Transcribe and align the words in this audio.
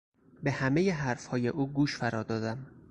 به 0.43 0.51
همهی 0.51 0.89
حرفهای 0.89 1.47
او 1.47 1.67
گوش 1.73 1.97
فرا 1.97 2.23
دادم. 2.23 2.65